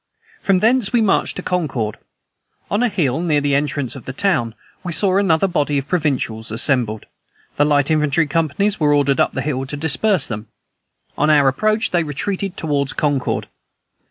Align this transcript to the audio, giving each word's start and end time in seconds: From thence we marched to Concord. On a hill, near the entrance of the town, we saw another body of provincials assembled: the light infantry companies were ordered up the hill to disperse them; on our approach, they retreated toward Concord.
From 0.41 0.61
thence 0.61 0.91
we 0.91 0.99
marched 0.99 1.35
to 1.35 1.43
Concord. 1.43 1.99
On 2.71 2.81
a 2.81 2.89
hill, 2.89 3.21
near 3.21 3.39
the 3.39 3.53
entrance 3.53 3.95
of 3.95 4.05
the 4.05 4.13
town, 4.13 4.55
we 4.83 4.91
saw 4.91 5.15
another 5.17 5.47
body 5.47 5.77
of 5.77 5.87
provincials 5.87 6.49
assembled: 6.49 7.05
the 7.57 7.65
light 7.65 7.91
infantry 7.91 8.25
companies 8.25 8.79
were 8.79 8.95
ordered 8.95 9.19
up 9.19 9.33
the 9.33 9.43
hill 9.43 9.67
to 9.67 9.77
disperse 9.77 10.25
them; 10.25 10.47
on 11.19 11.29
our 11.29 11.47
approach, 11.47 11.91
they 11.91 12.01
retreated 12.01 12.57
toward 12.57 12.97
Concord. 12.97 13.47